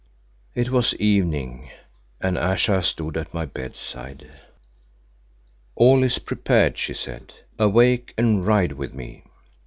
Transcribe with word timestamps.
It 0.55 0.71
was 0.71 0.95
evening, 0.95 1.69
and 2.19 2.35
Ayesha 2.35 2.81
stood 2.81 3.15
at 3.17 3.35
my 3.35 3.45
bedside. 3.45 4.27
"All 5.75 6.03
is 6.03 6.17
prepared," 6.17 6.79
she 6.79 6.95
said. 6.95 7.35
"Awake 7.59 8.15
and 8.17 8.43
ride 8.43 8.71
with 8.71 8.95
me." 8.95 9.25